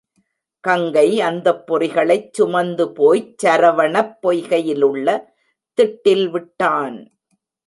[0.63, 5.07] கங்கை அந்தப் பொறிகளைச் சுமந்து போய்ச் சரவணப் பொய்கையிலுள்ள
[5.77, 6.97] திட்டில் விட்டான்.